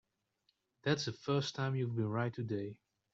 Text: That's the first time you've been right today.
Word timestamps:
That's 0.81 1.05
the 1.05 1.13
first 1.13 1.53
time 1.53 1.75
you've 1.75 1.95
been 1.95 2.09
right 2.09 2.33
today. 2.33 2.75